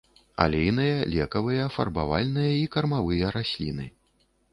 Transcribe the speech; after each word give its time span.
Алейныя, 0.43 0.95
лекавыя, 1.15 1.67
фарбавальныя 1.75 2.53
і 2.61 2.65
кармавыя 2.77 3.25
расліны. 3.37 3.85